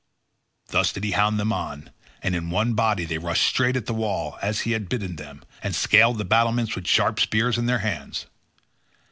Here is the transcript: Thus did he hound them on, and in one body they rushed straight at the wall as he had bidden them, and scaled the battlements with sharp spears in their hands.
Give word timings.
Thus 0.69 0.91
did 0.91 1.03
he 1.03 1.11
hound 1.11 1.39
them 1.39 1.53
on, 1.53 1.91
and 2.23 2.35
in 2.35 2.49
one 2.49 2.73
body 2.73 3.05
they 3.05 3.19
rushed 3.19 3.43
straight 3.45 3.75
at 3.75 3.85
the 3.85 3.93
wall 3.93 4.39
as 4.41 4.61
he 4.61 4.71
had 4.71 4.89
bidden 4.89 5.17
them, 5.17 5.43
and 5.61 5.75
scaled 5.75 6.17
the 6.17 6.25
battlements 6.25 6.73
with 6.75 6.87
sharp 6.87 7.19
spears 7.19 7.55
in 7.55 7.67
their 7.67 7.77
hands. 7.85 8.25